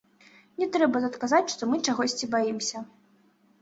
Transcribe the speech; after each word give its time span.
Не 0.63 0.67
трэба 0.77 1.03
тут 1.05 1.21
казаць, 1.25 1.43
што 1.53 1.71
мы 1.71 1.81
чагосьці 1.87 2.35
баімся. 2.37 2.87